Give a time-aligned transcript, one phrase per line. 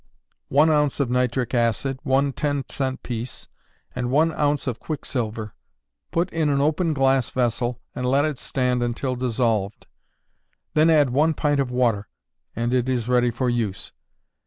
[0.47, 3.49] _One ounce of nitric acid, one ten cent piece,
[3.93, 5.53] and one ounce of quick silver.
[6.09, 9.85] Put in an open glass vessel and let it stand until dissolved;
[10.73, 12.07] then add one pint of water,
[12.55, 13.91] and it is ready for use.